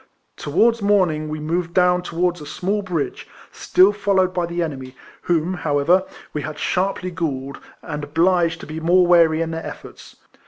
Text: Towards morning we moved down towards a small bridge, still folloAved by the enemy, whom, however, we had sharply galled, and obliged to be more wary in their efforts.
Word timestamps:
Towards 0.35 0.81
morning 0.81 1.29
we 1.29 1.39
moved 1.39 1.75
down 1.75 2.01
towards 2.01 2.41
a 2.41 2.45
small 2.47 2.81
bridge, 2.81 3.27
still 3.51 3.93
folloAved 3.93 4.33
by 4.33 4.47
the 4.47 4.63
enemy, 4.63 4.95
whom, 5.21 5.53
however, 5.53 6.05
we 6.33 6.41
had 6.41 6.57
sharply 6.57 7.11
galled, 7.11 7.59
and 7.83 8.03
obliged 8.03 8.61
to 8.61 8.65
be 8.65 8.79
more 8.79 9.05
wary 9.05 9.43
in 9.43 9.51
their 9.51 9.63
efforts. 9.63 10.15